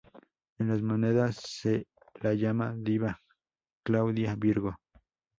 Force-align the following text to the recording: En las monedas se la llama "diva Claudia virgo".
En 0.57 0.67
las 0.69 0.81
monedas 0.81 1.35
se 1.47 1.85
la 2.21 2.33
llama 2.33 2.73
"diva 2.75 3.21
Claudia 3.85 4.33
virgo". 4.35 4.73